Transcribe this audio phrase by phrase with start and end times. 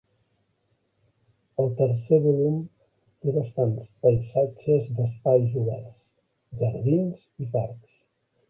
[1.63, 2.57] El tercer volum
[3.25, 6.11] té bastants paisatges d'espais oberts,
[6.65, 8.03] jardins i parcs.